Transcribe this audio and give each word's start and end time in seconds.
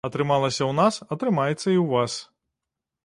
Атрымалася 0.07 0.61
ў 0.69 0.77
нас, 0.79 0.97
атрымаецца 1.17 1.61
і 1.61 1.79
ў 1.83 1.87
вас. 1.93 2.13